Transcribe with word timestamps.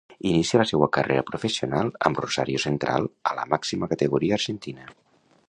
Inicia 0.27 0.57
la 0.61 0.63
seua 0.69 0.87
carrera 0.95 1.25
professional 1.27 1.91
amb 2.09 2.23
Rosario 2.25 2.63
Central 2.65 3.07
a 3.33 3.37
la 3.41 3.47
màxima 3.53 3.93
categoria 3.95 4.41
argentina. 4.41 4.91